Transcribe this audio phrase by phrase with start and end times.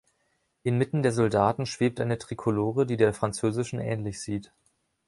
[0.63, 4.51] Inmitten der Soldaten schwebt eine Trikolore, die der französischen ähnlich sieht.